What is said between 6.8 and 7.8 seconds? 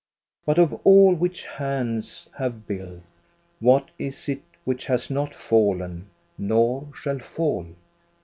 shall fall?